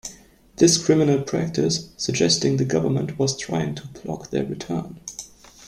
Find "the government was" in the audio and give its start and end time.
2.57-3.37